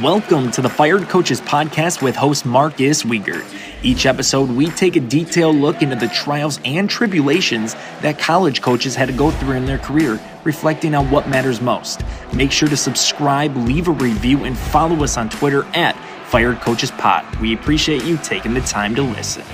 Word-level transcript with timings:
Welcome 0.00 0.50
to 0.52 0.62
the 0.62 0.70
Fired 0.70 1.10
Coaches 1.10 1.42
Podcast 1.42 2.00
with 2.00 2.16
host 2.16 2.46
Marcus 2.46 3.02
Wiegert. 3.02 3.44
Each 3.84 4.06
episode, 4.06 4.48
we 4.48 4.68
take 4.70 4.96
a 4.96 5.00
detailed 5.00 5.56
look 5.56 5.82
into 5.82 5.96
the 5.96 6.08
trials 6.08 6.58
and 6.64 6.88
tribulations 6.88 7.74
that 8.00 8.18
college 8.18 8.62
coaches 8.62 8.94
had 8.94 9.08
to 9.08 9.14
go 9.14 9.30
through 9.30 9.56
in 9.56 9.66
their 9.66 9.76
career, 9.76 10.18
reflecting 10.44 10.94
on 10.94 11.10
what 11.10 11.28
matters 11.28 11.60
most. 11.60 12.02
Make 12.32 12.52
sure 12.52 12.68
to 12.68 12.76
subscribe, 12.76 13.54
leave 13.54 13.86
a 13.86 13.92
review, 13.92 14.44
and 14.44 14.56
follow 14.56 15.04
us 15.04 15.18
on 15.18 15.28
Twitter 15.28 15.64
at 15.74 15.94
Fired 16.26 16.60
Coaches 16.60 16.90
Pod. 16.92 17.26
We 17.36 17.52
appreciate 17.52 18.02
you 18.02 18.16
taking 18.16 18.54
the 18.54 18.62
time 18.62 18.94
to 18.94 19.02
listen. 19.02 19.44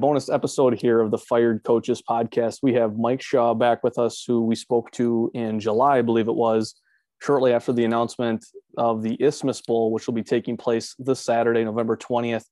Bonus 0.00 0.30
episode 0.30 0.80
here 0.80 0.98
of 1.00 1.10
the 1.10 1.18
Fired 1.18 1.62
Coaches 1.62 2.00
podcast. 2.00 2.60
We 2.62 2.72
have 2.72 2.96
Mike 2.96 3.20
Shaw 3.20 3.52
back 3.52 3.84
with 3.84 3.98
us, 3.98 4.24
who 4.26 4.42
we 4.42 4.54
spoke 4.54 4.90
to 4.92 5.30
in 5.34 5.60
July, 5.60 5.98
I 5.98 6.02
believe 6.02 6.26
it 6.26 6.34
was, 6.34 6.74
shortly 7.20 7.52
after 7.52 7.70
the 7.74 7.84
announcement 7.84 8.46
of 8.78 9.02
the 9.02 9.22
Isthmus 9.22 9.60
Bowl, 9.60 9.92
which 9.92 10.06
will 10.06 10.14
be 10.14 10.22
taking 10.22 10.56
place 10.56 10.94
this 10.98 11.20
Saturday, 11.20 11.64
November 11.64 11.98
20th 11.98 12.44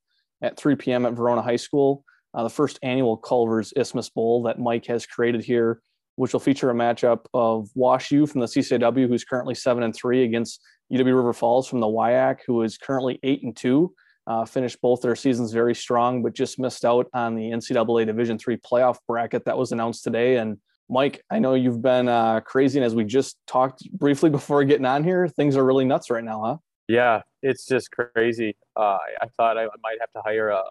at 0.43 0.59
3 0.59 0.77
p.m. 0.77 1.07
at 1.07 1.15
Verona 1.15 1.41
High 1.41 1.57
School. 1.57 2.05
Uh, 2.35 2.43
the 2.43 2.51
first 2.51 2.79
annual 2.83 3.17
Culver's 3.17 3.73
Isthmus 3.75 4.11
Bowl 4.11 4.43
that 4.43 4.59
Mike 4.59 4.85
has 4.85 5.07
created 5.07 5.43
here, 5.43 5.81
which 6.17 6.35
will 6.35 6.41
feature 6.41 6.69
a 6.69 6.75
matchup 6.75 7.21
of 7.33 7.71
Wash 7.75 8.11
U 8.11 8.27
from 8.27 8.43
the 8.43 8.47
CCW, 8.47 9.09
who's 9.09 9.25
currently 9.25 9.55
seven 9.55 9.85
and 9.85 9.97
three, 9.97 10.23
against 10.23 10.61
UW 10.93 11.17
River 11.17 11.33
Falls 11.33 11.67
from 11.67 11.81
the 11.81 11.87
WIAC, 11.87 12.41
who 12.47 12.61
is 12.61 12.77
currently 12.77 13.19
eight 13.23 13.43
and 13.43 13.57
two 13.57 13.95
uh, 14.29 14.45
finished 14.45 14.81
both 14.83 15.01
their 15.01 15.17
seasons 15.17 15.53
very 15.53 15.75
strong, 15.75 16.23
but 16.23 16.35
just 16.35 16.59
missed 16.59 16.85
out 16.85 17.07
on 17.15 17.35
the 17.35 17.51
NCAA 17.51 18.07
Division 18.07 18.39
three 18.39 18.59
playoff 18.59 18.99
bracket 19.09 19.47
that 19.47 19.57
was 19.57 19.73
announced 19.73 20.05
today. 20.05 20.37
And 20.37 20.59
Mike, 20.91 21.23
I 21.31 21.39
know 21.39 21.55
you've 21.55 21.81
been 21.81 22.09
uh, 22.09 22.41
crazy, 22.41 22.79
and 22.79 22.85
as 22.85 22.95
we 22.95 23.05
just 23.05 23.39
talked 23.47 23.91
briefly 23.91 24.29
before 24.39 24.63
getting 24.65 24.87
on 24.87 25.03
here, 25.03 25.27
things 25.27 25.57
are 25.57 25.65
really 25.65 25.87
nuts 25.87 26.11
right 26.11 26.23
now, 26.23 26.43
huh? 26.45 26.57
Yeah, 26.89 27.23
it's 27.43 27.67
just 27.67 27.91
crazy. 27.91 28.57
Uh, 28.77 28.99
I 29.21 29.27
thought 29.37 29.59
I 29.59 29.65
might 29.83 29.99
have 30.01 30.13
to 30.15 30.23
hire 30.23 30.49
a 30.49 30.63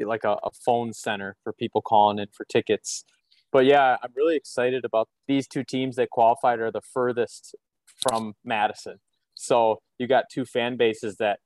like 0.00 0.24
a, 0.24 0.36
a 0.42 0.50
phone 0.64 0.92
center 0.92 1.36
for 1.44 1.52
people 1.52 1.80
calling 1.80 2.18
in 2.18 2.26
for 2.32 2.44
tickets. 2.46 3.04
But 3.52 3.64
yeah, 3.64 3.96
I'm 4.02 4.10
really 4.16 4.34
excited 4.34 4.84
about 4.84 5.08
these 5.28 5.46
two 5.46 5.62
teams 5.62 5.94
that 5.96 6.10
qualified 6.10 6.58
are 6.58 6.72
the 6.72 6.80
furthest 6.80 7.54
from 8.02 8.34
Madison. 8.44 8.96
So 9.34 9.78
you 9.98 10.08
got 10.08 10.24
two 10.30 10.44
fan 10.44 10.76
bases 10.76 11.16
that 11.18 11.38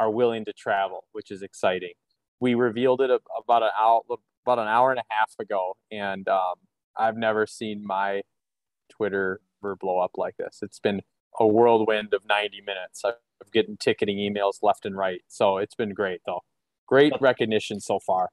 are 0.00 0.10
willing 0.10 0.44
to 0.46 0.52
travel, 0.52 1.04
which 1.12 1.30
is 1.30 1.42
exciting. 1.42 1.92
We 2.40 2.54
revealed 2.54 3.02
it 3.02 3.10
about 3.38 3.62
an 3.62 3.70
hour 3.78 4.00
about 4.46 4.58
an 4.58 4.66
hour 4.66 4.90
and 4.90 4.98
a 4.98 5.04
half 5.10 5.32
ago, 5.38 5.74
and 5.92 6.26
um, 6.26 6.54
I've 6.98 7.16
never 7.16 7.46
seen 7.46 7.82
my 7.84 8.22
Twitter 8.90 9.40
ever 9.62 9.76
blow 9.76 9.98
up 9.98 10.12
like 10.16 10.36
this. 10.38 10.60
It's 10.62 10.80
been 10.80 11.02
a 11.38 11.46
whirlwind 11.46 12.14
of 12.14 12.22
90 12.26 12.62
minutes 12.66 13.04
of 13.04 13.14
getting 13.52 13.76
ticketing 13.76 14.16
emails 14.16 14.54
left 14.62 14.86
and 14.86 14.96
right. 14.96 15.20
So 15.28 15.58
it's 15.58 15.74
been 15.74 15.92
great, 15.92 16.22
though. 16.26 16.40
Great 16.86 17.12
recognition 17.20 17.78
so 17.78 18.00
far. 18.00 18.30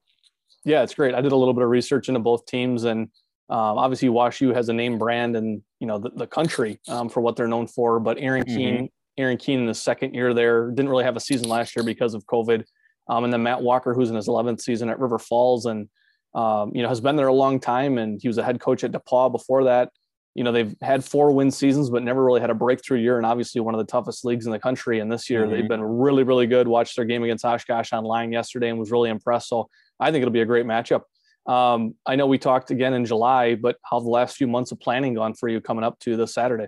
Yeah, 0.63 0.83
it's 0.83 0.95
great. 0.95 1.13
I 1.13 1.21
did 1.21 1.33
a 1.33 1.35
little 1.35 1.53
bit 1.53 1.63
of 1.63 1.69
research 1.69 2.07
into 2.07 2.19
both 2.21 2.45
teams, 2.45 2.85
and 2.85 3.09
um, 3.49 3.77
obviously 3.77 4.07
WashU 4.07 4.55
has 4.55 4.69
a 4.69 4.73
name 4.73 4.97
brand 4.97 5.35
in 5.35 5.61
you 5.79 5.87
know 5.87 5.99
the, 5.99 6.09
the 6.15 6.27
country 6.27 6.79
um, 6.87 7.09
for 7.09 7.21
what 7.21 7.35
they're 7.35 7.47
known 7.47 7.67
for. 7.67 7.99
But 7.99 8.17
Aaron 8.19 8.43
mm-hmm. 8.43 8.57
Keen 8.57 8.89
Aaron 9.17 9.37
Keen 9.37 9.59
in 9.59 9.65
the 9.65 9.73
second 9.73 10.13
year 10.13 10.33
there. 10.33 10.69
Didn't 10.69 10.89
really 10.89 11.03
have 11.03 11.15
a 11.15 11.19
season 11.19 11.49
last 11.49 11.75
year 11.75 11.83
because 11.83 12.13
of 12.13 12.25
COVID. 12.25 12.63
Um, 13.09 13.23
and 13.23 13.33
then 13.33 13.43
Matt 13.43 13.61
Walker, 13.61 13.93
who's 13.93 14.09
in 14.09 14.15
his 14.15 14.27
11th 14.27 14.61
season 14.61 14.89
at 14.89 14.99
River 14.99 15.17
Falls 15.17 15.65
and, 15.65 15.87
um, 16.35 16.71
you 16.73 16.81
know, 16.81 16.89
has 16.89 17.01
been 17.01 17.15
there 17.15 17.27
a 17.27 17.33
long 17.33 17.59
time. 17.59 17.97
And 17.97 18.19
he 18.21 18.27
was 18.27 18.37
a 18.37 18.43
head 18.43 18.59
coach 18.59 18.83
at 18.83 18.91
DePauw 18.91 19.31
before 19.31 19.63
that. 19.65 19.91
You 20.35 20.43
know, 20.43 20.51
they've 20.51 20.75
had 20.81 21.03
four 21.03 21.31
win 21.31 21.49
seasons, 21.49 21.89
but 21.89 22.03
never 22.03 22.23
really 22.23 22.41
had 22.41 22.51
a 22.51 22.55
breakthrough 22.55 22.99
year. 22.99 23.17
And 23.17 23.25
obviously 23.25 23.59
one 23.61 23.73
of 23.73 23.79
the 23.79 23.91
toughest 23.91 24.23
leagues 24.23 24.45
in 24.45 24.51
the 24.51 24.59
country. 24.59 24.99
And 24.99 25.11
this 25.11 25.29
year 25.29 25.43
mm-hmm. 25.43 25.51
they've 25.51 25.67
been 25.67 25.81
really, 25.81 26.23
really 26.23 26.45
good. 26.45 26.67
Watched 26.67 26.95
their 26.95 27.05
game 27.05 27.23
against 27.23 27.43
Oshkosh 27.43 27.91
online 27.91 28.31
yesterday 28.31 28.69
and 28.69 28.77
was 28.77 28.91
really 28.91 29.09
impressed. 29.09 29.49
So 29.49 29.69
I 29.99 30.11
think 30.11 30.21
it'll 30.21 30.33
be 30.33 30.41
a 30.41 30.45
great 30.45 30.65
matchup. 30.65 31.01
Um, 31.47 31.95
I 32.05 32.17
know 32.17 32.27
we 32.27 32.37
talked 32.37 32.71
again 32.71 32.93
in 32.93 33.05
July, 33.05 33.55
but 33.55 33.77
how 33.83 33.99
the 33.99 34.09
last 34.09 34.35
few 34.35 34.47
months 34.47 34.71
of 34.73 34.79
planning 34.79 35.13
gone 35.13 35.33
for 35.33 35.47
you 35.47 35.61
coming 35.61 35.83
up 35.83 35.97
to 36.01 36.17
this 36.17 36.33
Saturday? 36.33 36.67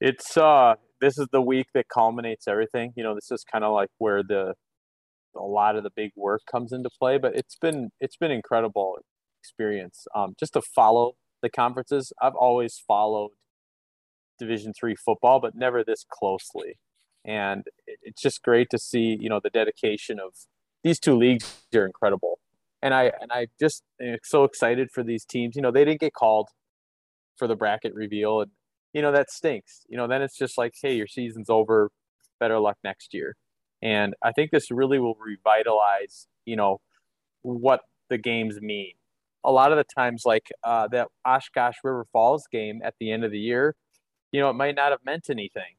It's 0.00 0.36
uh 0.36 0.74
this 1.00 1.18
is 1.18 1.26
the 1.32 1.42
week 1.42 1.66
that 1.74 1.86
culminates 1.88 2.48
everything. 2.48 2.92
You 2.96 3.04
know, 3.04 3.14
this 3.14 3.30
is 3.30 3.44
kind 3.50 3.64
of 3.64 3.72
like 3.72 3.90
where 3.98 4.22
the 4.22 4.54
a 5.36 5.42
lot 5.42 5.76
of 5.76 5.84
the 5.84 5.90
big 5.94 6.10
work 6.16 6.42
comes 6.50 6.72
into 6.72 6.90
play. 6.98 7.18
But 7.18 7.36
it's 7.36 7.56
been 7.56 7.90
it's 8.00 8.16
been 8.16 8.30
incredible 8.30 8.98
experience. 9.40 10.06
Um, 10.14 10.34
just 10.38 10.54
to 10.54 10.62
follow 10.62 11.14
the 11.42 11.50
conferences. 11.50 12.12
I've 12.20 12.34
always 12.34 12.82
followed 12.86 13.30
Division 14.38 14.72
three 14.78 14.96
football, 14.96 15.40
but 15.40 15.54
never 15.54 15.84
this 15.84 16.04
closely. 16.10 16.78
And 17.24 17.64
it's 17.86 18.22
just 18.22 18.42
great 18.42 18.68
to 18.70 18.78
see, 18.78 19.16
you 19.20 19.28
know, 19.28 19.40
the 19.42 19.50
dedication 19.50 20.18
of 20.20 20.34
these 20.82 20.98
two 20.98 21.16
leagues 21.16 21.62
are 21.74 21.86
incredible. 21.86 22.38
And 22.80 22.94
I 22.94 23.12
and 23.20 23.32
I 23.32 23.48
just 23.60 23.82
am 24.00 24.18
so 24.22 24.44
excited 24.44 24.90
for 24.92 25.02
these 25.02 25.24
teams. 25.24 25.56
You 25.56 25.62
know, 25.62 25.72
they 25.72 25.84
didn't 25.84 26.00
get 26.00 26.14
called 26.14 26.48
for 27.36 27.48
the 27.48 27.56
bracket 27.56 27.94
reveal, 27.94 28.40
and 28.40 28.50
you 28.92 29.02
know 29.02 29.12
that 29.12 29.30
stinks. 29.30 29.82
You 29.88 29.96
know 29.96 30.06
then 30.06 30.22
it's 30.22 30.36
just 30.36 30.58
like 30.58 30.74
hey 30.80 30.94
your 30.96 31.06
season's 31.06 31.50
over. 31.50 31.90
Better 32.40 32.58
luck 32.58 32.78
next 32.84 33.14
year. 33.14 33.36
And 33.82 34.14
i 34.22 34.32
think 34.32 34.50
this 34.50 34.70
really 34.70 34.98
will 34.98 35.16
revitalize 35.20 36.26
you 36.44 36.56
know 36.56 36.80
what 37.42 37.80
the 38.08 38.18
games 38.18 38.60
mean. 38.60 38.94
A 39.44 39.52
lot 39.52 39.70
of 39.72 39.78
the 39.78 39.84
times 39.84 40.22
like 40.26 40.48
uh, 40.64 40.88
that 40.88 41.08
oshkosh 41.24 41.76
river 41.84 42.06
falls 42.12 42.44
game 42.50 42.80
at 42.84 42.94
the 43.00 43.10
end 43.12 43.24
of 43.24 43.30
the 43.30 43.38
year 43.38 43.76
you 44.32 44.40
know 44.40 44.50
it 44.50 44.54
might 44.54 44.74
not 44.74 44.90
have 44.90 45.00
meant 45.04 45.30
anything 45.30 45.76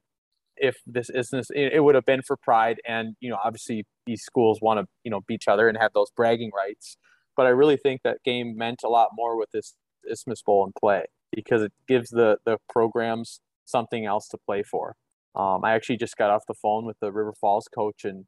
if 0.57 0.77
this 0.85 1.09
isn't 1.09 1.47
it 1.55 1.83
would 1.83 1.95
have 1.95 2.05
been 2.05 2.21
for 2.21 2.35
pride 2.35 2.81
and 2.87 3.15
you 3.19 3.29
know 3.29 3.37
obviously 3.43 3.85
these 4.05 4.21
schools 4.21 4.59
want 4.61 4.79
to 4.79 4.87
you 5.03 5.11
know 5.11 5.21
beat 5.27 5.35
each 5.35 5.47
other 5.47 5.69
and 5.69 5.77
have 5.77 5.93
those 5.93 6.11
bragging 6.15 6.51
rights. 6.55 6.97
But 7.37 7.45
i 7.45 7.49
really 7.49 7.77
think 7.77 8.01
that 8.03 8.23
game 8.23 8.57
meant 8.57 8.81
a 8.83 8.89
lot 8.89 9.09
more 9.13 9.37
with 9.37 9.51
this 9.51 9.75
isthmus 10.09 10.41
bowl 10.41 10.65
in 10.65 10.73
play 10.77 11.05
because 11.33 11.61
it 11.61 11.73
gives 11.87 12.09
the 12.09 12.37
the 12.45 12.57
programs 12.69 13.41
something 13.65 14.05
else 14.05 14.27
to 14.29 14.37
play 14.37 14.63
for. 14.63 14.95
Um, 15.35 15.63
I 15.63 15.73
actually 15.73 15.97
just 15.97 16.17
got 16.17 16.31
off 16.31 16.43
the 16.47 16.55
phone 16.55 16.85
with 16.85 16.97
the 16.99 17.11
River 17.11 17.33
Falls 17.39 17.67
coach, 17.73 18.03
and 18.03 18.25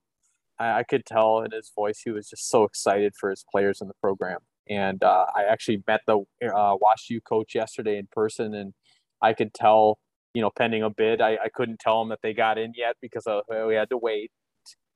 I, 0.60 0.80
I, 0.80 0.84
could 0.84 1.06
tell 1.06 1.42
in 1.42 1.52
his 1.52 1.72
voice 1.76 2.02
he 2.04 2.12
was 2.12 2.30
just 2.30 2.48
so 2.48 2.64
excited 2.64 3.14
for 3.20 3.30
his 3.32 3.44
players 3.52 3.82
in 3.82 3.88
the 3.88 3.96
program. 4.00 4.40
And 4.70 5.04
uh, 5.04 5.26
I 5.36 5.44
actually 5.44 5.84
met 5.88 6.02
the 6.06 6.20
uh, 6.20 6.78
WashU 6.78 7.20
coach 7.28 7.56
yesterday 7.56 7.98
in 7.98 8.08
person, 8.12 8.54
and 8.54 8.74
I 9.22 9.34
could 9.34 9.54
tell, 9.54 9.98
you 10.34 10.42
know, 10.42 10.52
pending 10.56 10.84
a 10.84 10.90
bid, 10.90 11.22
I, 11.22 11.38
I 11.44 11.50
couldn't 11.54 11.80
tell 11.80 12.02
him 12.02 12.10
that 12.10 12.20
they 12.22 12.34
got 12.34 12.58
in 12.58 12.74
yet 12.76 12.96
because 13.02 13.26
uh, 13.26 13.42
we 13.68 13.74
had 13.74 13.90
to 13.90 13.98
wait 13.98 14.32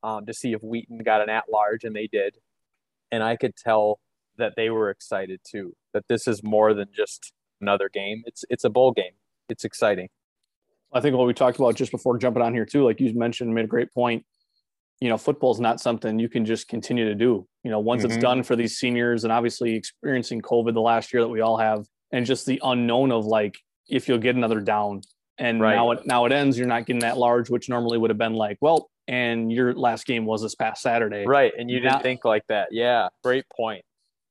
um, 0.04 0.26
to 0.28 0.34
see 0.34 0.54
if 0.54 0.62
Wheaton 0.62 1.00
got 1.00 1.22
an 1.22 1.30
at 1.30 1.46
large, 1.52 1.84
and 1.84 1.96
they 1.96 2.08
did. 2.08 2.38
And 3.12 3.24
I 3.24 3.36
could 3.36 3.56
tell 3.56 4.00
that 4.38 4.54
they 4.56 4.70
were 4.70 4.90
excited 4.90 5.42
too. 5.44 5.74
That 5.94 6.04
this 6.08 6.28
is 6.28 6.44
more 6.44 6.74
than 6.74 6.88
just 6.96 7.34
another 7.62 7.90
game. 7.90 8.24
It's 8.26 8.46
it's 8.50 8.64
a 8.64 8.70
bowl 8.70 8.92
game. 8.92 9.14
It's 9.50 9.64
exciting. 9.64 10.10
I 10.94 11.02
think 11.02 11.16
what 11.16 11.28
we 11.28 11.34
talked 11.34 11.58
about 11.58 11.76
just 11.76 11.92
before 11.92 12.18
jumping 12.18 12.42
on 12.42 12.54
here 12.54 12.66
too, 12.66 12.84
like 12.86 13.00
you 13.00 13.14
mentioned, 13.14 13.54
made 13.54 13.66
a 13.66 13.68
great 13.68 13.94
point. 13.94 14.26
You 15.02 15.10
know, 15.10 15.18
football 15.18 15.52
is 15.52 15.60
not 15.60 15.82
something 15.82 16.20
you 16.20 16.30
can 16.30 16.46
just 16.46 16.70
continue 16.70 17.06
to 17.06 17.16
do. 17.16 17.46
You 17.64 17.72
know, 17.72 17.80
once 17.80 18.04
mm-hmm. 18.04 18.12
it's 18.12 18.22
done 18.22 18.44
for 18.44 18.56
these 18.56 18.78
seniors, 18.78 19.26
and 19.26 19.34
obviously 19.34 19.76
experiencing 19.76 20.42
COVID 20.42 20.74
the 20.74 20.82
last 20.82 21.14
year 21.14 21.22
that 21.22 21.30
we 21.30 21.42
all 21.42 21.58
have, 21.58 21.86
and 22.12 22.26
just 22.26 22.46
the 22.46 22.62
unknown 22.64 23.12
of 23.12 23.26
like 23.26 23.58
if 23.90 24.08
you'll 24.08 24.20
get 24.20 24.36
another 24.36 24.62
down, 24.62 25.02
and 25.38 25.60
right. 25.60 25.76
now 25.76 25.92
it 25.92 26.06
now 26.06 26.26
it 26.26 26.32
ends, 26.32 26.58
you're 26.58 26.68
not 26.68 26.86
getting 26.86 27.02
that 27.02 27.18
large, 27.18 27.50
which 27.50 27.68
normally 27.68 27.98
would 27.98 28.10
have 28.10 28.18
been 28.18 28.36
like, 28.36 28.58
well, 28.62 28.90
and 29.08 29.52
your 29.52 29.74
last 29.74 30.06
game 30.06 30.26
was 30.26 30.42
this 30.42 30.56
past 30.56 30.82
Saturday, 30.82 31.26
right? 31.26 31.52
And 31.58 31.70
you 31.70 31.80
didn't 31.80 32.02
think 32.02 32.26
like 32.26 32.48
that. 32.48 32.70
Yeah, 32.72 33.10
great 33.24 33.46
point. 33.56 33.84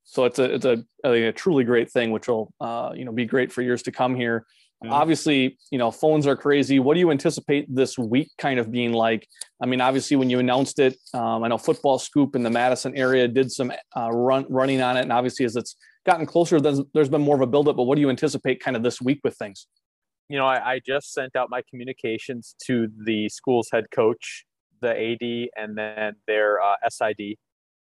So 0.05 0.25
it's 0.25 0.39
a 0.39 0.53
it's 0.53 0.65
a, 0.65 0.83
a, 1.03 1.27
a 1.27 1.31
truly 1.33 1.63
great 1.63 1.91
thing, 1.91 2.11
which 2.11 2.27
will 2.27 2.53
uh, 2.61 2.93
you 2.95 3.05
know 3.05 3.11
be 3.11 3.25
great 3.25 3.51
for 3.51 3.61
years 3.61 3.83
to 3.83 3.91
come 3.91 4.15
here. 4.15 4.45
Mm-hmm. 4.83 4.93
Obviously, 4.93 5.57
you 5.71 5.77
know 5.77 5.91
phones 5.91 6.27
are 6.27 6.35
crazy. 6.35 6.79
What 6.79 6.93
do 6.93 6.99
you 6.99 7.11
anticipate 7.11 7.65
this 7.73 7.97
week 7.97 8.29
kind 8.37 8.59
of 8.59 8.71
being 8.71 8.93
like? 8.93 9.27
I 9.61 9.65
mean, 9.65 9.81
obviously 9.81 10.15
when 10.15 10.29
you 10.29 10.39
announced 10.39 10.79
it, 10.79 10.95
um, 11.13 11.43
I 11.43 11.47
know 11.47 11.57
Football 11.57 11.97
Scoop 11.97 12.35
in 12.35 12.43
the 12.43 12.51
Madison 12.51 12.95
area 12.95 13.27
did 13.27 13.51
some 13.51 13.71
uh, 13.97 14.11
run 14.11 14.45
running 14.47 14.81
on 14.81 14.95
it, 14.95 15.01
and 15.01 15.11
obviously 15.11 15.45
as 15.45 15.55
it's 15.55 15.75
gotten 16.05 16.25
closer, 16.25 16.61
there's, 16.61 16.81
there's 16.93 17.09
been 17.09 17.21
more 17.21 17.35
of 17.35 17.41
a 17.41 17.47
buildup. 17.47 17.75
But 17.75 17.83
what 17.83 17.95
do 17.95 18.01
you 18.01 18.09
anticipate 18.09 18.59
kind 18.59 18.77
of 18.77 18.83
this 18.83 19.01
week 19.01 19.21
with 19.23 19.35
things? 19.35 19.67
You 20.29 20.37
know, 20.37 20.45
I, 20.45 20.73
I 20.73 20.81
just 20.85 21.13
sent 21.13 21.35
out 21.35 21.49
my 21.49 21.61
communications 21.69 22.55
to 22.67 22.87
the 23.05 23.27
school's 23.29 23.69
head 23.71 23.85
coach, 23.91 24.45
the 24.81 24.89
AD, 24.89 25.49
and 25.55 25.77
then 25.77 26.15
their 26.27 26.61
uh, 26.61 26.75
SID 26.87 27.37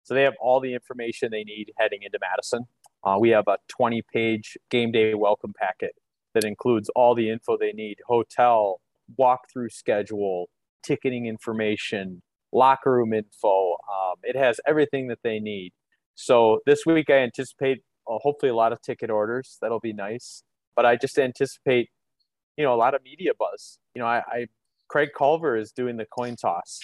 so 0.03 0.13
they 0.13 0.23
have 0.23 0.33
all 0.39 0.59
the 0.59 0.73
information 0.73 1.29
they 1.31 1.43
need 1.43 1.71
heading 1.77 2.03
into 2.03 2.19
Madison. 2.21 2.65
Uh, 3.03 3.17
we 3.19 3.29
have 3.29 3.47
a 3.47 3.57
20 3.67 4.03
page 4.13 4.57
game 4.69 4.91
day 4.91 5.13
welcome 5.13 5.53
packet 5.57 5.93
that 6.33 6.43
includes 6.43 6.89
all 6.95 7.15
the 7.15 7.29
info 7.29 7.57
they 7.57 7.71
need 7.71 7.97
hotel, 8.07 8.79
walkthrough 9.19 9.71
schedule, 9.71 10.49
ticketing 10.83 11.25
information, 11.25 12.21
locker 12.51 12.91
room 12.91 13.13
info. 13.13 13.73
Um, 13.73 14.15
it 14.23 14.35
has 14.35 14.59
everything 14.67 15.07
that 15.07 15.19
they 15.23 15.39
need. 15.39 15.73
So 16.15 16.59
this 16.65 16.85
week, 16.85 17.09
I 17.09 17.17
anticipate 17.17 17.79
uh, 18.09 18.17
hopefully 18.21 18.49
a 18.49 18.55
lot 18.55 18.73
of 18.73 18.81
ticket 18.81 19.09
orders. 19.09 19.57
That'll 19.61 19.79
be 19.79 19.93
nice. 19.93 20.43
But 20.75 20.85
I 20.85 20.95
just 20.95 21.17
anticipate, 21.17 21.89
you 22.57 22.63
know, 22.63 22.73
a 22.73 22.77
lot 22.77 22.93
of 22.93 23.03
media 23.03 23.31
buzz. 23.37 23.79
You 23.95 24.01
know, 24.01 24.07
I, 24.07 24.21
I 24.27 24.45
Craig 24.87 25.09
Culver 25.17 25.57
is 25.57 25.71
doing 25.71 25.97
the 25.97 26.05
coin 26.05 26.35
toss, 26.35 26.79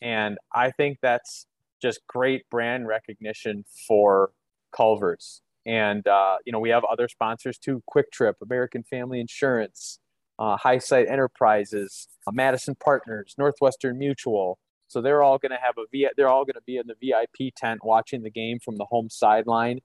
and 0.00 0.38
I 0.54 0.70
think 0.70 0.98
that's 1.02 1.46
just 1.80 2.00
great 2.08 2.48
brand 2.50 2.86
recognition 2.86 3.64
for 3.86 4.30
Culver's. 4.74 5.42
And 5.66 6.06
uh, 6.06 6.36
you 6.44 6.52
know, 6.52 6.60
we 6.60 6.70
have 6.70 6.84
other 6.84 7.08
sponsors 7.08 7.58
too: 7.58 7.82
Kwik 7.90 8.10
Trip, 8.12 8.36
American 8.42 8.84
Family 8.84 9.20
Insurance, 9.20 9.98
uh, 10.38 10.56
Highsight 10.56 11.08
Enterprises, 11.08 12.08
uh, 12.26 12.30
Madison 12.32 12.76
Partners, 12.76 13.34
Northwestern 13.36 13.98
Mutual. 13.98 14.58
So 14.88 15.02
they're 15.02 15.22
all 15.22 15.38
going 15.38 15.50
to 15.50 15.58
have 15.60 15.74
a 15.78 15.82
V. 15.90 16.08
They're 16.16 16.28
all 16.28 16.44
going 16.44 16.54
to 16.54 16.62
be 16.64 16.76
in 16.76 16.86
the 16.86 16.94
VIP 17.00 17.52
tent 17.56 17.80
watching 17.82 18.22
the 18.22 18.30
game 18.30 18.58
from 18.64 18.76
the 18.76 18.84
home 18.84 19.08
sideline. 19.10 19.80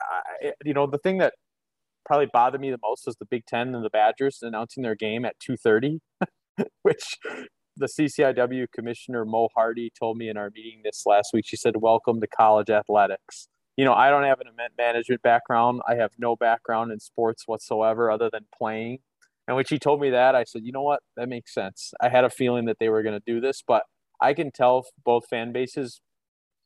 Uh, 0.00 0.50
you 0.64 0.74
know, 0.74 0.86
the 0.86 0.98
thing 0.98 1.18
that 1.18 1.34
probably 2.04 2.28
bothered 2.30 2.60
me 2.60 2.70
the 2.70 2.78
most 2.82 3.06
was 3.06 3.16
the 3.16 3.24
Big 3.24 3.46
Ten 3.46 3.74
and 3.74 3.82
the 3.82 3.90
Badgers 3.90 4.40
announcing 4.42 4.82
their 4.82 4.94
game 4.94 5.24
at 5.24 5.40
two 5.40 5.56
thirty, 5.56 6.00
which 6.82 7.16
the 7.76 7.86
CCIW 7.86 8.66
commissioner 8.72 9.24
Mo 9.24 9.48
Hardy 9.54 9.90
told 9.98 10.16
me 10.16 10.28
in 10.28 10.36
our 10.36 10.50
meeting 10.50 10.80
this 10.84 11.04
last 11.06 11.30
week. 11.32 11.44
She 11.46 11.56
said, 11.56 11.76
"Welcome 11.76 12.20
to 12.20 12.26
college 12.26 12.70
athletics." 12.70 13.48
You 13.76 13.84
know, 13.84 13.94
I 13.94 14.10
don't 14.10 14.24
have 14.24 14.40
an 14.40 14.46
event 14.46 14.74
management 14.78 15.22
background. 15.22 15.82
I 15.88 15.96
have 15.96 16.12
no 16.18 16.36
background 16.36 16.92
in 16.92 17.00
sports 17.00 17.44
whatsoever, 17.46 18.10
other 18.10 18.30
than 18.30 18.46
playing. 18.56 19.00
And 19.46 19.56
when 19.56 19.64
she 19.64 19.78
told 19.78 20.00
me 20.00 20.10
that, 20.10 20.34
I 20.34 20.44
said, 20.44 20.62
"You 20.64 20.72
know 20.72 20.82
what? 20.82 21.02
That 21.16 21.28
makes 21.28 21.52
sense." 21.52 21.92
I 22.00 22.08
had 22.08 22.24
a 22.24 22.30
feeling 22.30 22.66
that 22.66 22.78
they 22.78 22.88
were 22.88 23.02
going 23.02 23.18
to 23.18 23.32
do 23.32 23.40
this, 23.40 23.62
but 23.66 23.84
I 24.20 24.34
can 24.34 24.50
tell 24.50 24.86
both 25.04 25.26
fan 25.28 25.52
bases 25.52 26.00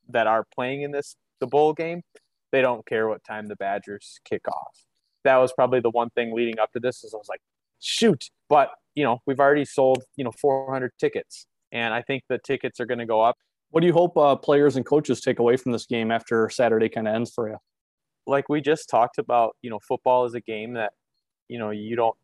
that 0.07 0.27
are 0.27 0.45
playing 0.53 0.81
in 0.81 0.91
this 0.91 1.15
the 1.39 1.47
bowl 1.47 1.73
game, 1.73 2.03
they 2.51 2.61
don't 2.61 2.85
care 2.85 3.07
what 3.07 3.23
time 3.23 3.47
the 3.47 3.55
Badgers 3.55 4.19
kick 4.25 4.47
off. 4.47 4.85
That 5.23 5.37
was 5.37 5.51
probably 5.53 5.79
the 5.79 5.89
one 5.89 6.09
thing 6.11 6.33
leading 6.33 6.59
up 6.59 6.71
to 6.73 6.79
this 6.79 7.03
is 7.03 7.13
I 7.13 7.17
was 7.17 7.27
like, 7.29 7.41
shoot, 7.79 8.29
but 8.47 8.71
you 8.99 9.05
know, 9.05 9.21
we've 9.25 9.39
already 9.39 9.63
sold, 9.63 10.03
you 10.17 10.25
know, 10.25 10.31
400 10.41 10.91
tickets 10.99 11.47
and 11.71 11.93
I 11.93 12.01
think 12.01 12.23
the 12.27 12.37
tickets 12.37 12.81
are 12.81 12.85
going 12.85 12.99
to 12.99 13.05
go 13.05 13.21
up. 13.21 13.37
What 13.69 13.79
do 13.79 13.87
you 13.87 13.93
hope 13.93 14.17
uh, 14.17 14.35
players 14.35 14.75
and 14.75 14.85
coaches 14.85 15.21
take 15.21 15.39
away 15.39 15.55
from 15.55 15.71
this 15.71 15.85
game 15.85 16.11
after 16.11 16.49
Saturday 16.49 16.89
kind 16.89 17.07
of 17.07 17.15
ends 17.15 17.31
for 17.33 17.47
you? 17.47 17.55
Like 18.27 18.49
we 18.49 18.59
just 18.59 18.89
talked 18.89 19.17
about, 19.17 19.55
you 19.61 19.69
know, 19.69 19.79
football 19.87 20.25
is 20.25 20.33
a 20.33 20.41
game 20.41 20.73
that, 20.73 20.91
you 21.47 21.57
know, 21.57 21.69
you 21.69 21.95
don't, 21.95 22.15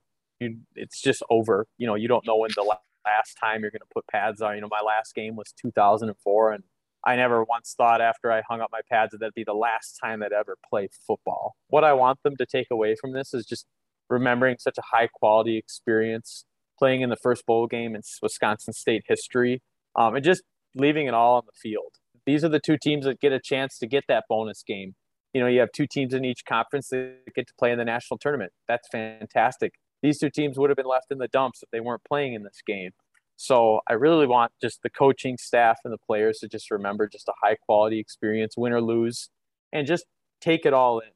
you, 0.42 0.58
it's 0.76 1.02
just 1.02 1.24
over. 1.30 1.66
You 1.78 1.88
know, 1.88 1.96
you 1.96 2.10
don't 2.10 2.26
know 2.28 2.36
when 2.36 2.50
the 2.56 2.64
last 2.64 3.38
time 3.40 3.62
you're 3.62 3.72
going 3.72 3.80
to 3.80 3.94
put 3.94 4.06
pads 4.08 4.42
on. 4.42 4.56
You 4.56 4.62
know, 4.62 4.68
my 4.70 4.82
last 4.86 5.16
game 5.16 5.38
was 5.38 5.54
2004, 5.62 6.52
and 6.52 6.64
I 7.06 7.16
never 7.16 7.46
once 7.46 7.74
thought 7.78 8.02
after 8.02 8.34
I 8.34 8.42
hung 8.50 8.60
up 8.60 8.70
my 8.72 8.82
pads 8.92 9.12
that 9.12 9.20
that'd 9.20 9.34
be 9.34 9.46
the 9.46 9.54
last 9.54 9.98
time 10.04 10.22
I'd 10.22 10.34
ever 10.34 10.58
play 10.70 10.90
football. 11.08 11.56
What 11.70 11.86
I 11.86 11.94
want 11.94 12.20
them 12.24 12.36
to 12.38 12.46
take 12.46 12.68
away 12.70 12.96
from 13.00 13.14
this 13.14 13.34
is 13.34 13.46
just 13.46 13.66
remembering 14.10 14.58
such 14.60 14.78
a 14.78 14.84
high 14.84 15.08
quality 15.08 15.58
experience 15.58 16.46
playing 16.78 17.02
in 17.02 17.10
the 17.10 17.16
first 17.16 17.46
bowl 17.46 17.68
game 17.68 17.96
in 17.96 18.02
Wisconsin 18.22 18.74
State 18.74 19.04
history, 19.08 19.62
um, 19.96 20.16
and 20.16 20.24
just 20.24 20.44
leaving 20.76 21.08
it 21.08 21.14
all 21.14 21.36
on 21.36 21.44
the 21.46 21.58
field. 21.58 21.96
These 22.26 22.44
are 22.44 22.50
the 22.50 22.60
two 22.60 22.78
teams 22.78 23.06
that 23.06 23.20
get 23.20 23.32
a 23.32 23.40
chance 23.40 23.78
to 23.80 23.88
get 23.88 24.06
that 24.08 24.26
bonus 24.28 24.64
game. 24.64 24.96
You 25.34 25.42
know, 25.42 25.48
you 25.48 25.60
have 25.60 25.72
two 25.72 25.88
teams 25.88 26.14
in 26.14 26.26
each 26.26 26.44
conference 26.48 26.90
that 26.90 27.18
get 27.36 27.48
to 27.48 27.54
play 27.60 27.72
in 27.72 27.78
the 27.78 27.86
national 27.86 28.18
tournament. 28.18 28.52
That's 28.68 28.88
fantastic 28.88 29.74
these 30.06 30.20
two 30.20 30.30
teams 30.30 30.58
would 30.58 30.70
have 30.70 30.78
been 30.78 30.86
left 30.86 31.08
in 31.10 31.18
the 31.18 31.28
dumps 31.28 31.64
if 31.64 31.70
they 31.72 31.80
weren't 31.80 32.04
playing 32.04 32.34
in 32.34 32.44
this 32.44 32.62
game. 32.66 32.92
So 33.38 33.82
I 33.90 33.94
really 33.94 34.28
want 34.28 34.52
just 34.62 34.82
the 34.84 34.90
coaching 34.90 35.38
staff 35.38 35.80
and 35.84 35.92
the 35.92 35.98
players 35.98 36.40
to 36.40 36.48
just 36.48 36.72
remember 36.72 37.08
just 37.08 37.28
a 37.28 37.34
high 37.44 37.56
quality 37.56 38.00
experience, 38.00 38.56
win 38.56 38.72
or 38.72 38.82
lose, 38.82 39.30
and 39.74 39.88
just 39.88 40.06
take 40.40 40.66
it 40.66 40.74
all 40.74 41.00
in. 41.00 41.10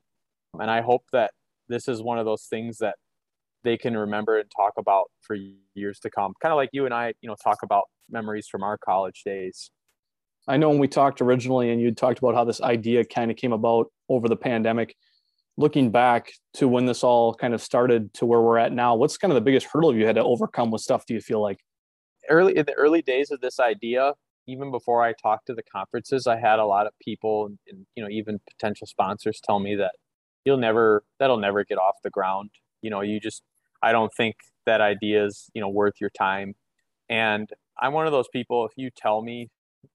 And 0.59 0.71
I 0.71 0.81
hope 0.81 1.03
that 1.13 1.31
this 1.69 1.87
is 1.87 2.01
one 2.01 2.17
of 2.17 2.25
those 2.25 2.45
things 2.49 2.79
that 2.79 2.95
they 3.63 3.77
can 3.77 3.95
remember 3.97 4.39
and 4.39 4.49
talk 4.55 4.73
about 4.77 5.05
for 5.21 5.35
years 5.73 5.99
to 5.99 6.09
come. 6.09 6.33
Kind 6.41 6.51
of 6.51 6.57
like 6.57 6.69
you 6.71 6.85
and 6.85 6.93
I, 6.93 7.13
you 7.21 7.29
know, 7.29 7.35
talk 7.43 7.57
about 7.63 7.85
memories 8.09 8.47
from 8.49 8.63
our 8.63 8.77
college 8.77 9.21
days. 9.25 9.71
I 10.47 10.57
know 10.57 10.69
when 10.69 10.79
we 10.79 10.87
talked 10.87 11.21
originally 11.21 11.69
and 11.71 11.79
you 11.79 11.93
talked 11.93 12.19
about 12.19 12.35
how 12.35 12.43
this 12.43 12.61
idea 12.61 13.05
kind 13.05 13.29
of 13.29 13.37
came 13.37 13.53
about 13.53 13.87
over 14.09 14.27
the 14.27 14.35
pandemic 14.35 14.95
looking 15.59 15.91
back 15.91 16.31
to 16.53 16.69
when 16.69 16.85
this 16.85 17.03
all 17.03 17.33
kind 17.35 17.53
of 17.53 17.61
started 17.61 18.13
to 18.13 18.25
where 18.25 18.41
we're 18.41 18.57
at 18.57 18.71
now, 18.71 18.95
what's 18.95 19.17
kind 19.17 19.29
of 19.29 19.35
the 19.35 19.41
biggest 19.41 19.67
hurdle 19.71 19.93
you 19.93 20.05
had 20.05 20.15
to 20.15 20.23
overcome 20.23 20.71
with 20.71 20.81
stuff? 20.81 21.05
Do 21.05 21.13
you 21.13 21.19
feel 21.19 21.41
like 21.41 21.59
early 22.29 22.55
in 22.57 22.65
the 22.65 22.73
early 22.73 23.01
days 23.01 23.29
of 23.29 23.41
this 23.41 23.59
idea, 23.59 24.13
even 24.47 24.71
before 24.71 25.03
I 25.03 25.13
talked 25.21 25.47
to 25.47 25.53
the 25.53 25.63
conferences, 25.63 26.27
I 26.27 26.37
had 26.37 26.59
a 26.59 26.65
lot 26.65 26.87
of 26.87 26.93
people 27.01 27.47
and, 27.67 27.85
you 27.95 28.03
know 28.03 28.09
even 28.09 28.39
potential 28.49 28.87
sponsors 28.87 29.41
tell 29.43 29.59
me 29.59 29.75
that 29.75 29.91
you'll 30.45 30.57
never 30.57 31.03
that'll 31.19 31.37
never 31.37 31.65
get 31.65 31.77
off 31.77 31.95
the 32.03 32.09
ground. 32.09 32.51
You 32.81 32.89
know, 32.89 33.01
you 33.01 33.19
just 33.19 33.43
I 33.81 33.91
don't 33.91 34.11
think 34.15 34.35
that 34.65 34.81
idea 34.81 35.25
is 35.25 35.49
you 35.53 35.61
know 35.61 35.69
worth 35.69 35.95
your 36.01 36.11
time. 36.11 36.55
And 37.09 37.49
I'm 37.81 37.93
one 37.93 38.05
of 38.05 38.11
those 38.11 38.27
people. 38.31 38.65
If 38.65 38.73
you 38.75 38.89
tell 38.95 39.21
me 39.21 39.49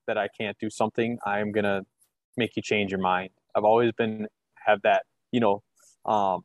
that 0.07 0.19
I 0.19 0.29
can't 0.29 0.57
do 0.61 0.71
something, 0.71 1.19
I'm 1.27 1.53
gonna 1.53 1.83
make 2.37 2.57
you 2.57 2.63
change 2.63 2.91
your 2.91 3.01
mind. 3.01 3.31
I've 3.57 3.65
always 3.65 3.93
been 3.93 4.27
have 4.67 4.81
that 4.83 5.03
you 5.35 5.41
know, 5.41 5.63
um, 6.07 6.45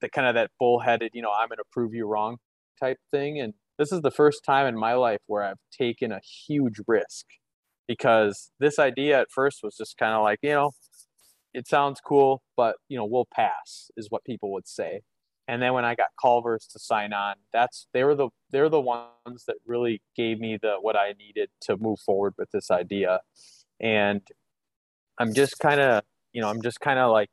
the 0.00 0.08
kind 0.08 0.28
of 0.28 0.36
that 0.36 0.52
bullheaded, 0.60 1.10
you 1.12 1.22
know, 1.22 1.32
I'm 1.36 1.48
to 1.48 1.64
prove 1.72 1.92
you 1.92 2.06
wrong 2.06 2.36
type 2.78 2.98
thing. 3.10 3.40
And 3.40 3.54
this 3.78 3.90
is 3.90 4.00
the 4.02 4.12
first 4.12 4.44
time 4.44 4.66
in 4.66 4.78
my 4.78 4.94
life 4.94 5.18
where 5.26 5.42
I've 5.42 5.58
taken 5.76 6.12
a 6.12 6.20
huge 6.20 6.76
risk 6.86 7.26
because 7.88 8.52
this 8.60 8.78
idea 8.78 9.20
at 9.20 9.28
first 9.34 9.60
was 9.64 9.76
just 9.76 9.96
kind 9.98 10.14
of 10.14 10.22
like, 10.22 10.38
you 10.40 10.50
know, 10.50 10.70
it 11.52 11.66
sounds 11.66 12.00
cool, 12.00 12.42
but 12.56 12.76
you 12.88 12.96
know, 12.96 13.04
we'll 13.04 13.26
pass 13.34 13.90
is 13.96 14.06
what 14.08 14.22
people 14.24 14.52
would 14.52 14.68
say. 14.68 15.00
And 15.48 15.62
then 15.62 15.74
when 15.74 15.84
I 15.84 15.94
got 15.94 16.08
Culver's 16.20 16.66
to 16.72 16.78
sign 16.78 17.12
on, 17.12 17.36
that's 17.52 17.86
they 17.92 18.04
were 18.04 18.14
the 18.14 18.28
they're 18.50 18.68
the 18.68 18.80
ones 18.80 19.44
that 19.46 19.56
really 19.66 20.02
gave 20.16 20.40
me 20.40 20.58
the 20.60 20.76
what 20.80 20.96
I 20.96 21.12
needed 21.12 21.50
to 21.62 21.76
move 21.76 22.00
forward 22.00 22.34
with 22.36 22.50
this 22.50 22.70
idea. 22.70 23.20
And 23.80 24.22
I'm 25.18 25.34
just 25.34 25.58
kind 25.58 25.80
of, 25.80 26.02
you 26.32 26.42
know, 26.42 26.48
I'm 26.48 26.62
just 26.62 26.80
kind 26.80 26.98
of 26.98 27.12
like 27.12 27.30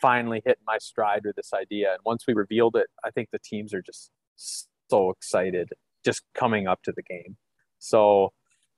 finally 0.00 0.42
hitting 0.44 0.64
my 0.66 0.78
stride 0.78 1.22
with 1.24 1.36
this 1.36 1.52
idea. 1.54 1.92
And 1.92 2.00
once 2.04 2.24
we 2.26 2.34
revealed 2.34 2.76
it, 2.76 2.88
I 3.04 3.10
think 3.10 3.28
the 3.30 3.38
teams 3.38 3.72
are 3.72 3.82
just 3.82 4.10
so 4.36 5.10
excited 5.10 5.70
just 6.04 6.22
coming 6.34 6.66
up 6.66 6.82
to 6.82 6.92
the 6.92 7.02
game. 7.02 7.36
So 7.78 8.32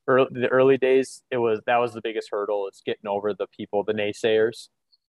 early, 0.07 0.29
the 0.31 0.49
early 0.49 0.79
days, 0.79 1.23
it 1.31 1.39
was 1.39 1.61
that 1.67 1.79
was 1.79 1.93
the 1.93 2.01
biggest 2.03 2.29
hurdle 2.31 2.69
is 2.69 2.83
getting 2.85 3.07
over 3.07 3.33
the 3.35 3.47
people, 3.57 3.85
the 3.85 3.95
naysayers. 3.95 4.69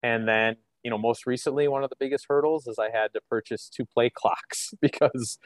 And 0.03 0.27
then, 0.27 0.57
you 0.85 0.91
know, 0.91 0.99
most 0.99 1.25
recently, 1.25 1.67
one 1.67 1.83
of 1.83 1.89
the 1.89 1.95
biggest 1.99 2.27
hurdles 2.29 2.67
is 2.67 2.77
I 2.77 2.95
had 2.95 3.11
to 3.13 3.21
purchase 3.27 3.69
two 3.75 3.85
play 3.85 4.11
clocks 4.15 4.71
because 4.81 5.39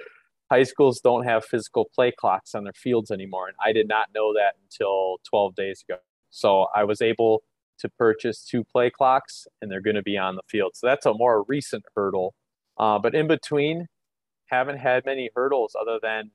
high 0.52 0.64
schools 0.64 1.00
don't 1.00 1.24
have 1.24 1.46
physical 1.46 1.90
play 1.96 2.12
clocks 2.12 2.54
on 2.54 2.66
their 2.66 2.74
fields 2.74 3.10
anymore. 3.10 3.48
And 3.48 3.56
I 3.66 3.72
did 3.72 3.88
not 3.88 4.10
know 4.14 4.34
that 4.34 4.56
until 4.62 5.20
12 5.30 5.56
days 5.56 5.82
ago. 5.88 6.00
So 6.30 6.68
I 6.76 6.84
was 6.84 7.02
able 7.02 7.44
to 7.80 7.88
purchase 7.88 8.44
two 8.44 8.66
play 8.66 8.90
clocks 8.90 9.48
and 9.62 9.72
they're 9.72 9.82
going 9.82 9.96
to 9.96 10.04
be 10.04 10.18
on 10.18 10.36
the 10.36 10.42
field. 10.50 10.74
So 10.76 10.88
that's 10.88 11.06
a 11.06 11.14
more 11.14 11.46
recent 11.48 11.86
hurdle. 11.96 12.34
Uh, 12.78 13.00
but 13.00 13.16
in 13.16 13.28
between, 13.28 13.88
haven't 14.48 14.80
had 14.80 15.06
many 15.06 15.30
hurdles 15.34 15.74
other 15.80 16.00
than 16.02 16.32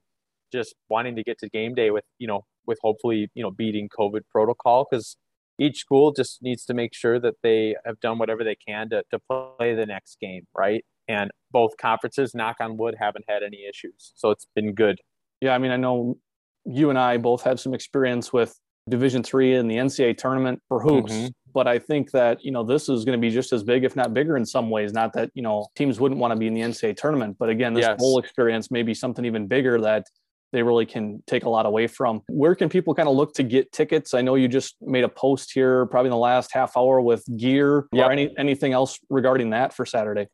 just 0.50 0.74
wanting 0.88 1.14
to 1.16 1.22
get 1.22 1.38
to 1.40 1.48
game 1.50 1.74
day 1.74 1.90
with, 1.90 2.04
you 2.18 2.26
know, 2.26 2.46
with 2.66 2.78
hopefully, 2.80 3.28
you 3.34 3.42
know, 3.42 3.50
beating 3.50 3.90
COVID 3.90 4.20
protocol 4.30 4.86
because 4.90 5.18
each 5.58 5.78
school 5.78 6.12
just 6.12 6.42
needs 6.42 6.64
to 6.66 6.74
make 6.74 6.94
sure 6.94 7.20
that 7.20 7.34
they 7.42 7.76
have 7.84 8.00
done 8.00 8.18
whatever 8.18 8.44
they 8.44 8.56
can 8.56 8.90
to, 8.90 9.02
to 9.10 9.18
play 9.18 9.74
the 9.74 9.86
next 9.86 10.18
game, 10.20 10.46
right? 10.56 10.84
And 11.08 11.30
both 11.50 11.76
conferences, 11.76 12.34
knock 12.34 12.56
on 12.60 12.76
wood, 12.76 12.96
haven't 12.98 13.24
had 13.28 13.42
any 13.42 13.64
issues. 13.68 14.12
So 14.14 14.30
it's 14.30 14.46
been 14.54 14.74
good. 14.74 14.98
Yeah, 15.40 15.54
I 15.54 15.58
mean, 15.58 15.70
I 15.70 15.76
know 15.76 16.16
you 16.64 16.90
and 16.90 16.98
I 16.98 17.18
both 17.18 17.42
have 17.42 17.60
some 17.60 17.74
experience 17.74 18.32
with 18.32 18.58
Division 18.88 19.22
three 19.22 19.54
in 19.54 19.66
the 19.66 19.76
NCAA 19.76 20.16
tournament 20.18 20.60
for 20.68 20.80
hoops. 20.80 21.12
Mm-hmm. 21.12 21.28
But 21.54 21.68
I 21.68 21.78
think 21.78 22.10
that 22.10 22.44
you 22.44 22.50
know 22.50 22.64
this 22.64 22.88
is 22.88 23.04
going 23.04 23.18
to 23.18 23.20
be 23.20 23.30
just 23.30 23.52
as 23.52 23.62
big, 23.62 23.84
if 23.84 23.96
not 23.96 24.12
bigger, 24.12 24.36
in 24.36 24.44
some 24.44 24.70
ways. 24.70 24.92
Not 24.92 25.12
that 25.14 25.30
you 25.34 25.42
know 25.42 25.66
teams 25.76 26.00
wouldn't 26.00 26.20
want 26.20 26.32
to 26.32 26.36
be 26.36 26.48
in 26.48 26.54
the 26.54 26.60
NCAA 26.60 26.96
tournament, 26.96 27.36
but 27.38 27.48
again, 27.48 27.74
this 27.74 27.82
yes. 27.82 27.96
whole 27.98 28.18
experience 28.18 28.70
may 28.70 28.82
be 28.82 28.92
something 28.92 29.24
even 29.24 29.46
bigger 29.46 29.80
that 29.80 30.06
they 30.54 30.62
really 30.62 30.86
can 30.86 31.20
take 31.26 31.42
a 31.42 31.48
lot 31.48 31.66
away 31.66 31.88
from. 31.88 32.22
Where 32.28 32.54
can 32.54 32.68
people 32.68 32.94
kind 32.94 33.08
of 33.08 33.16
look 33.16 33.34
to 33.34 33.42
get 33.42 33.72
tickets? 33.72 34.14
I 34.14 34.22
know 34.22 34.36
you 34.36 34.46
just 34.46 34.76
made 34.80 35.02
a 35.02 35.08
post 35.08 35.50
here, 35.52 35.84
probably 35.86 36.08
in 36.08 36.12
the 36.12 36.16
last 36.16 36.52
half 36.52 36.76
hour 36.76 37.00
with 37.00 37.24
gear 37.36 37.88
yep. 37.92 38.06
or 38.06 38.12
any 38.12 38.32
anything 38.38 38.72
else 38.72 39.00
regarding 39.10 39.50
that 39.50 39.74
for 39.74 39.84
Saturday. 39.84 40.28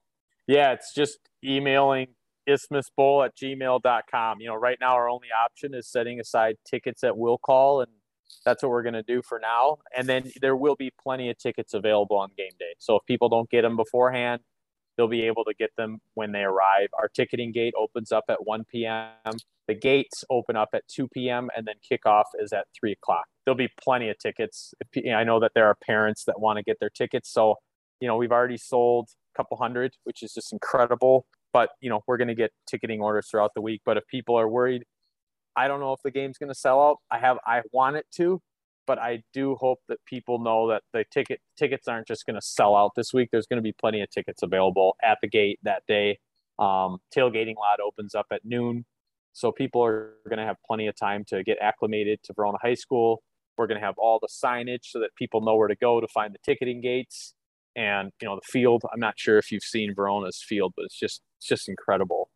Yeah, 0.46 0.72
it's 0.72 0.92
just 0.94 1.18
emailing 1.42 2.08
isthmusbowl 2.46 3.24
at 3.24 3.34
gmail.com. 3.34 4.40
You 4.40 4.48
know, 4.48 4.56
right 4.56 4.76
now 4.78 4.92
our 4.92 5.08
only 5.08 5.28
option 5.42 5.72
is 5.74 5.88
setting 5.88 6.20
aside 6.20 6.56
tickets 6.68 7.02
at 7.02 7.16
will 7.16 7.38
call 7.38 7.80
and 7.80 7.90
that's 8.44 8.62
what 8.62 8.70
we're 8.70 8.82
going 8.82 8.94
to 8.94 9.02
do 9.02 9.22
for 9.22 9.40
now. 9.40 9.78
And 9.96 10.06
then 10.06 10.30
there 10.42 10.54
will 10.54 10.76
be 10.76 10.92
plenty 11.02 11.30
of 11.30 11.38
tickets 11.38 11.72
available 11.72 12.16
on 12.16 12.28
game 12.36 12.52
day. 12.58 12.74
So 12.78 12.96
if 12.96 13.06
people 13.06 13.30
don't 13.30 13.48
get 13.48 13.62
them 13.62 13.76
beforehand, 13.76 14.42
they'll 14.96 15.08
be 15.08 15.22
able 15.22 15.44
to 15.44 15.54
get 15.58 15.70
them 15.76 15.98
when 16.14 16.32
they 16.32 16.42
arrive. 16.42 16.88
Our 16.98 17.08
ticketing 17.08 17.52
gate 17.52 17.74
opens 17.78 18.12
up 18.12 18.24
at 18.28 18.46
1 18.46 18.64
p.m. 18.70 19.36
The 19.68 19.74
gates 19.74 20.24
open 20.30 20.56
up 20.56 20.70
at 20.74 20.86
2 20.88 21.08
p.m. 21.08 21.48
and 21.56 21.66
then 21.66 21.76
kickoff 21.90 22.24
is 22.38 22.52
at 22.52 22.66
3 22.78 22.92
o'clock. 22.92 23.26
There'll 23.44 23.56
be 23.56 23.70
plenty 23.82 24.08
of 24.10 24.18
tickets. 24.18 24.74
I 25.14 25.24
know 25.24 25.40
that 25.40 25.52
there 25.54 25.66
are 25.66 25.76
parents 25.86 26.24
that 26.24 26.40
want 26.40 26.58
to 26.58 26.62
get 26.62 26.78
their 26.80 26.90
tickets. 26.90 27.32
So 27.32 27.56
you 28.00 28.08
know, 28.08 28.16
we've 28.16 28.32
already 28.32 28.56
sold 28.56 29.10
a 29.34 29.36
couple 29.36 29.56
hundred, 29.56 29.92
which 30.04 30.22
is 30.22 30.32
just 30.34 30.52
incredible. 30.52 31.26
But 31.52 31.70
you 31.80 31.90
know, 31.90 32.02
we're 32.06 32.16
going 32.16 32.28
to 32.28 32.34
get 32.34 32.50
ticketing 32.66 33.00
orders 33.00 33.28
throughout 33.30 33.52
the 33.54 33.60
week. 33.60 33.82
But 33.84 33.96
if 33.96 34.06
people 34.06 34.38
are 34.38 34.48
worried, 34.48 34.84
I 35.56 35.68
don't 35.68 35.80
know 35.80 35.92
if 35.92 36.00
the 36.02 36.10
game's 36.10 36.38
going 36.38 36.48
to 36.48 36.54
sell 36.54 36.80
out. 36.80 36.96
I 37.10 37.18
have, 37.18 37.38
I 37.46 37.62
want 37.72 37.96
it 37.96 38.06
to, 38.16 38.40
but 38.86 38.98
I 38.98 39.22
do 39.32 39.56
hope 39.56 39.80
that 39.88 39.98
people 40.06 40.38
know 40.38 40.68
that 40.68 40.82
the 40.92 41.04
ticket 41.12 41.40
tickets 41.56 41.88
aren't 41.88 42.06
just 42.06 42.26
going 42.26 42.36
to 42.36 42.42
sell 42.42 42.74
out 42.74 42.92
this 42.96 43.12
week. 43.12 43.28
There's 43.30 43.46
going 43.46 43.58
to 43.58 43.62
be 43.62 43.72
plenty 43.72 44.00
of 44.00 44.10
tickets 44.10 44.42
available 44.42 44.96
at 45.02 45.18
the 45.22 45.28
gate 45.28 45.58
that 45.62 45.82
day. 45.86 46.18
Um, 46.58 46.98
tailgating 47.16 47.56
lot 47.56 47.80
opens 47.84 48.14
up 48.14 48.26
at 48.30 48.44
noon, 48.44 48.84
so 49.32 49.52
people 49.52 49.82
are 49.84 50.14
going 50.28 50.38
to 50.38 50.44
have 50.44 50.56
plenty 50.66 50.86
of 50.86 50.96
time 50.96 51.24
to 51.28 51.42
get 51.42 51.58
acclimated 51.60 52.22
to 52.24 52.34
Verona 52.34 52.58
High 52.62 52.74
School. 52.74 53.22
We're 53.56 53.66
going 53.66 53.80
to 53.80 53.86
have 53.86 53.96
all 53.98 54.18
the 54.20 54.28
signage 54.28 54.84
so 54.84 55.00
that 55.00 55.14
people 55.16 55.40
know 55.40 55.56
where 55.56 55.68
to 55.68 55.76
go 55.76 56.00
to 56.00 56.08
find 56.08 56.34
the 56.34 56.38
ticketing 56.44 56.80
gates 56.80 57.34
and 57.76 58.10
you 58.20 58.28
know 58.28 58.36
the 58.36 58.46
field. 58.46 58.82
I'm 58.92 59.00
not 59.00 59.18
sure 59.18 59.38
if 59.38 59.52
you've 59.52 59.62
seen 59.62 59.94
Verona's 59.94 60.42
field, 60.46 60.72
but 60.76 60.84
it's 60.84 60.98
just 60.98 61.22
it's 61.38 61.46
just 61.46 61.68
incredible. 61.68 62.29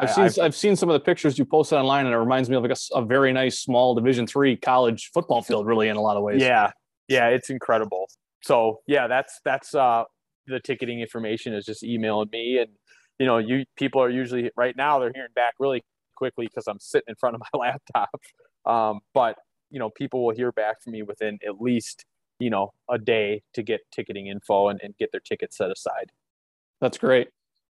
I've 0.00 0.10
seen 0.10 0.24
I've, 0.24 0.38
I've, 0.38 0.54
seen 0.54 0.76
some 0.76 0.88
of 0.88 0.94
the 0.94 1.00
pictures 1.00 1.38
you 1.38 1.44
posted 1.44 1.78
online, 1.78 2.06
and 2.06 2.14
it 2.14 2.18
reminds 2.18 2.48
me 2.48 2.56
of 2.56 2.62
like 2.62 2.72
a, 2.72 2.98
a 2.98 3.04
very 3.04 3.32
nice 3.32 3.58
small 3.58 3.94
Division 3.94 4.26
three 4.26 4.56
college 4.56 5.10
football 5.12 5.42
field, 5.42 5.66
really 5.66 5.88
in 5.88 5.96
a 5.96 6.00
lot 6.00 6.16
of 6.16 6.22
ways. 6.22 6.40
Yeah, 6.40 6.72
yeah, 7.08 7.28
it's 7.28 7.50
incredible. 7.50 8.08
So 8.42 8.80
yeah, 8.86 9.06
that's 9.06 9.40
that's 9.44 9.74
uh, 9.74 10.04
the 10.46 10.60
ticketing 10.60 11.00
information 11.00 11.52
is 11.52 11.64
just 11.64 11.82
emailing 11.84 12.30
me, 12.32 12.58
and 12.58 12.70
you 13.18 13.26
know, 13.26 13.38
you 13.38 13.64
people 13.76 14.02
are 14.02 14.10
usually 14.10 14.50
right 14.56 14.74
now 14.76 14.98
they're 14.98 15.12
hearing 15.14 15.32
back 15.34 15.54
really 15.58 15.82
quickly 16.16 16.46
because 16.46 16.66
I'm 16.66 16.80
sitting 16.80 17.08
in 17.08 17.14
front 17.16 17.36
of 17.36 17.42
my 17.52 17.58
laptop. 17.94 18.20
Um, 18.64 19.00
but 19.14 19.36
you 19.70 19.78
know, 19.78 19.90
people 19.90 20.24
will 20.24 20.34
hear 20.34 20.52
back 20.52 20.82
from 20.82 20.92
me 20.92 21.02
within 21.02 21.38
at 21.46 21.60
least 21.60 22.04
you 22.38 22.50
know 22.50 22.72
a 22.90 22.98
day 22.98 23.42
to 23.54 23.62
get 23.62 23.80
ticketing 23.92 24.28
info 24.28 24.68
and, 24.68 24.80
and 24.82 24.94
get 24.98 25.12
their 25.12 25.20
tickets 25.20 25.56
set 25.58 25.70
aside. 25.70 26.10
That's 26.80 26.96
great. 26.96 27.28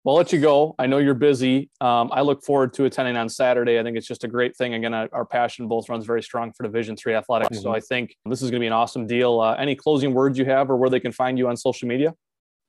Well, 0.07 0.15
I'll 0.15 0.19
let 0.19 0.31
you 0.31 0.39
go. 0.39 0.73
I 0.79 0.87
know 0.87 0.99
you're 0.99 1.13
busy. 1.13 1.69
Um, 1.81 2.09
I 2.13 2.21
look 2.21 2.41
forward 2.41 2.73
to 2.75 2.85
attending 2.85 3.17
on 3.17 3.27
Saturday. 3.27 3.77
I 3.77 3.83
think 3.83 3.97
it's 3.97 4.07
just 4.07 4.23
a 4.23 4.27
great 4.29 4.55
thing. 4.55 4.73
Again, 4.73 4.93
our 4.93 5.25
passion 5.25 5.67
both 5.67 5.89
runs 5.89 6.05
very 6.05 6.23
strong 6.23 6.53
for 6.53 6.63
Division 6.63 6.95
Three 6.95 7.13
athletics. 7.13 7.57
Mm-hmm. 7.57 7.63
So 7.63 7.73
I 7.73 7.81
think 7.81 8.15
this 8.25 8.41
is 8.41 8.49
going 8.49 8.61
to 8.61 8.63
be 8.63 8.67
an 8.67 8.71
awesome 8.71 9.05
deal. 9.05 9.41
Uh, 9.41 9.55
any 9.55 9.75
closing 9.75 10.13
words 10.13 10.39
you 10.39 10.45
have, 10.45 10.69
or 10.69 10.77
where 10.77 10.89
they 10.89 11.01
can 11.01 11.11
find 11.11 11.37
you 11.37 11.49
on 11.49 11.57
social 11.57 11.89
media? 11.89 12.13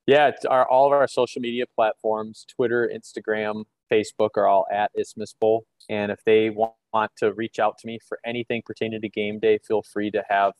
Yeah, 0.05 0.31
our, 0.49 0.69
all 0.69 0.87
of 0.87 0.91
our 0.91 1.07
social 1.07 1.41
media 1.41 1.63
platforms, 1.73 2.45
Twitter, 2.53 2.91
Instagram, 2.93 3.63
Facebook, 3.89 4.31
are 4.35 4.45
all 4.45 4.67
at 4.69 4.91
Isthmus 4.99 5.33
Bowl. 5.39 5.63
And 5.87 6.11
if 6.11 6.19
they 6.25 6.49
want, 6.49 6.73
want 6.91 7.11
to 7.19 7.31
reach 7.31 7.57
out 7.57 7.77
to 7.77 7.87
me 7.87 7.99
for 8.05 8.19
anything 8.25 8.63
pertaining 8.65 8.99
to 8.99 9.07
game 9.07 9.39
day, 9.39 9.59
feel 9.65 9.81
free 9.81 10.11
to 10.11 10.25
have. 10.27 10.51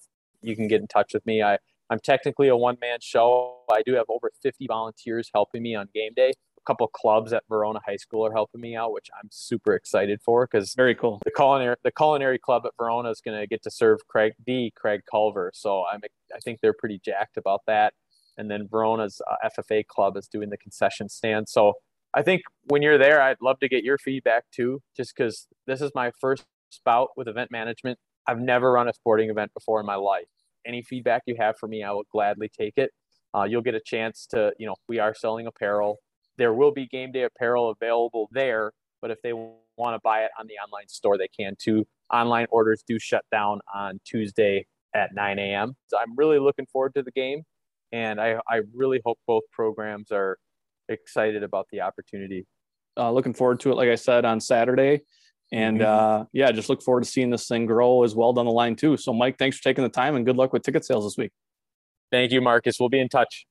You 0.41 0.55
can 0.55 0.69
get 0.69 0.79
in 0.79 0.87
touch 0.87 1.13
with 1.13 1.25
me. 1.25 1.43
I 1.43 1.57
I'm 1.89 1.99
technically 1.99 2.47
a 2.47 2.55
one 2.55 2.77
man 2.79 2.99
show. 3.01 3.63
I 3.69 3.81
do 3.85 3.95
have 3.95 4.05
over 4.07 4.31
50 4.41 4.67
volunteers 4.67 5.29
helping 5.33 5.63
me 5.63 5.75
on 5.75 5.89
game 5.93 6.13
day 6.15 6.31
couple 6.65 6.87
clubs 6.87 7.33
at 7.33 7.43
Verona 7.49 7.79
High 7.85 7.97
School 7.97 8.25
are 8.25 8.31
helping 8.31 8.61
me 8.61 8.75
out, 8.75 8.91
which 8.91 9.09
I'm 9.21 9.29
super 9.31 9.73
excited 9.73 10.21
for 10.21 10.47
because 10.47 10.73
very 10.73 10.95
cool. 10.95 11.21
The 11.25 11.31
culinary 11.31 11.75
the 11.83 11.91
culinary 11.91 12.39
club 12.39 12.63
at 12.65 12.73
Verona 12.77 13.09
is 13.09 13.21
going 13.21 13.39
to 13.39 13.47
get 13.47 13.63
to 13.63 13.71
serve 13.71 13.99
Craig 14.07 14.33
D 14.45 14.71
Craig 14.75 15.01
Culver, 15.09 15.51
so 15.53 15.85
I'm 15.91 16.01
I 16.35 16.39
think 16.39 16.59
they're 16.61 16.73
pretty 16.73 16.99
jacked 17.03 17.37
about 17.37 17.61
that. 17.67 17.93
And 18.37 18.49
then 18.49 18.67
Verona's 18.69 19.21
uh, 19.29 19.49
FFA 19.49 19.85
club 19.85 20.15
is 20.15 20.27
doing 20.27 20.49
the 20.49 20.57
concession 20.57 21.09
stand. 21.09 21.49
So 21.49 21.73
I 22.13 22.21
think 22.21 22.41
when 22.65 22.81
you're 22.81 22.97
there, 22.97 23.21
I'd 23.21 23.41
love 23.41 23.59
to 23.59 23.69
get 23.69 23.83
your 23.83 23.97
feedback 23.97 24.45
too, 24.51 24.81
just 24.95 25.13
because 25.15 25.47
this 25.67 25.81
is 25.81 25.91
my 25.93 26.11
first 26.19 26.45
spout 26.69 27.09
with 27.17 27.27
event 27.27 27.51
management. 27.51 27.99
I've 28.27 28.39
never 28.39 28.71
run 28.71 28.87
a 28.87 28.93
sporting 28.93 29.29
event 29.29 29.53
before 29.53 29.79
in 29.79 29.85
my 29.85 29.95
life. 29.95 30.27
Any 30.65 30.81
feedback 30.81 31.23
you 31.25 31.35
have 31.39 31.57
for 31.57 31.67
me, 31.67 31.83
I 31.83 31.91
will 31.91 32.05
gladly 32.11 32.49
take 32.49 32.77
it. 32.77 32.91
Uh, 33.35 33.43
you'll 33.43 33.61
get 33.61 33.75
a 33.75 33.79
chance 33.79 34.27
to, 34.31 34.51
you 34.57 34.65
know, 34.65 34.75
we 34.87 34.99
are 34.99 35.13
selling 35.13 35.47
apparel. 35.47 35.97
There 36.39 36.53
will 36.53 36.71
be 36.71 36.87
game 36.87 37.11
day 37.11 37.23
apparel 37.23 37.69
available 37.69 38.29
there, 38.31 38.71
but 39.01 39.11
if 39.11 39.21
they 39.21 39.33
want 39.33 39.95
to 39.95 39.99
buy 40.03 40.21
it 40.21 40.31
on 40.39 40.47
the 40.47 40.55
online 40.55 40.87
store, 40.87 41.17
they 41.17 41.27
can 41.27 41.55
too. 41.59 41.85
Online 42.11 42.47
orders 42.49 42.83
do 42.87 42.97
shut 42.97 43.23
down 43.31 43.59
on 43.73 43.99
Tuesday 44.05 44.65
at 44.95 45.13
9 45.13 45.37
a.m. 45.37 45.75
So 45.87 45.99
I'm 45.99 46.15
really 46.15 46.39
looking 46.39 46.65
forward 46.65 46.95
to 46.95 47.03
the 47.03 47.11
game, 47.11 47.43
and 47.91 48.19
I, 48.19 48.39
I 48.47 48.61
really 48.73 49.01
hope 49.05 49.19
both 49.27 49.43
programs 49.51 50.11
are 50.11 50.37
excited 50.87 51.43
about 51.43 51.67
the 51.71 51.81
opportunity. 51.81 52.47
Uh, 52.97 53.11
looking 53.11 53.33
forward 53.33 53.59
to 53.59 53.71
it, 53.71 53.75
like 53.75 53.89
I 53.89 53.95
said, 53.95 54.25
on 54.25 54.39
Saturday. 54.39 55.01
And 55.51 55.79
mm-hmm. 55.79 56.21
uh, 56.21 56.25
yeah, 56.31 56.51
just 56.51 56.69
look 56.69 56.81
forward 56.81 57.03
to 57.03 57.09
seeing 57.09 57.29
this 57.29 57.47
thing 57.47 57.65
grow 57.65 58.03
as 58.03 58.15
well 58.15 58.33
down 58.33 58.45
the 58.45 58.51
line, 58.51 58.75
too. 58.75 58.97
So, 58.97 59.13
Mike, 59.13 59.37
thanks 59.37 59.57
for 59.57 59.63
taking 59.63 59.83
the 59.83 59.89
time 59.89 60.15
and 60.15 60.25
good 60.25 60.35
luck 60.35 60.53
with 60.53 60.63
ticket 60.63 60.85
sales 60.85 61.05
this 61.05 61.17
week. 61.17 61.31
Thank 62.11 62.31
you, 62.31 62.41
Marcus. 62.41 62.79
We'll 62.79 62.89
be 62.89 62.99
in 62.99 63.09
touch. 63.09 63.45